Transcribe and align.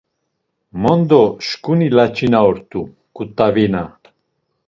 Mondo 0.81 1.21
şǩuni 1.47 1.87
laç̌ina 1.95 2.39
ort̆u; 2.49 2.81
ǩut̆avina. 3.15 3.83